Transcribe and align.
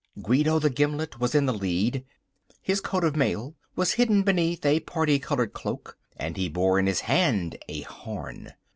Guido 0.19 0.57
the 0.57 0.71
Gimlet 0.71 1.19
was 1.19 1.35
in 1.35 1.45
the 1.45 1.53
lead. 1.53 2.03
His 2.59 2.81
coat 2.81 3.03
of 3.03 3.15
mail 3.15 3.55
was 3.75 3.91
hidden 3.93 4.23
beneath 4.23 4.65
a 4.65 4.79
parti 4.79 5.19
coloured 5.19 5.53
cloak 5.53 5.95
and 6.17 6.37
he 6.37 6.49
bore 6.49 6.79
in 6.79 6.87
his 6.87 7.01
hand 7.01 7.59
a 7.69 7.81
horn. 7.81 8.51